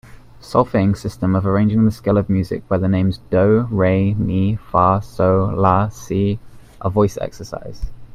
[0.39, 4.99] Solfaing system of arranging the scale of music by the names do, re, mi, fa,
[5.03, 6.39] sol, la, si
[6.81, 7.85] a voice exercise.